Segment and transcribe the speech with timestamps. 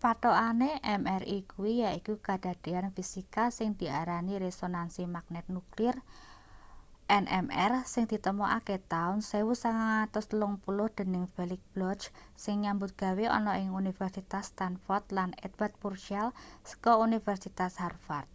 [0.00, 0.70] pathokane
[1.02, 5.96] mri kuwi yaiku kadadean fisika sing diarani resonansi magnet nuklir
[7.22, 12.04] nmr sing ditemokake taun 1930 dening felix bloch
[12.42, 16.28] sing nyambut gawe ana ing universitas stanford lan edward purcell
[16.70, 18.28] saka universitas harvard